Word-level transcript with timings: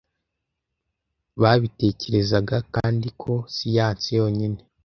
babitekerezaga 1.41 2.57
kandi 2.75 3.07
ko 3.21 3.33
siyanse 3.55 4.07
yonyine 4.19 4.59